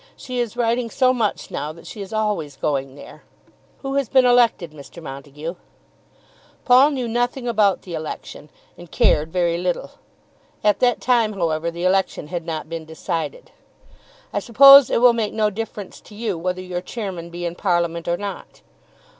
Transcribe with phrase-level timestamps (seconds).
[0.17, 3.21] "She is writing so much now that she is always going there.
[3.83, 4.99] Who has been elected, Mr.
[4.99, 5.53] Montague?"
[6.65, 9.91] Paul knew nothing about the election, and cared very little.
[10.63, 13.51] At that time, however, the election had not been decided.
[14.33, 18.07] "I suppose it will make no difference to you whether your chairman be in Parliament
[18.07, 18.61] or not?"